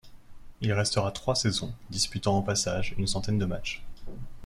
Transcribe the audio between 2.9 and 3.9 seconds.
une centaine de matchs.